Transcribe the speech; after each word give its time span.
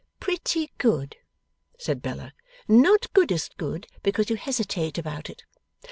'Pretty 0.19 0.71
good!' 0.79 1.17
said 1.77 2.01
Bella. 2.01 2.33
'Not 2.67 3.13
goodest 3.13 3.55
good, 3.57 3.85
because 4.01 4.31
you 4.31 4.35
hesitate 4.35 4.97
about 4.97 5.29
it. 5.29 5.43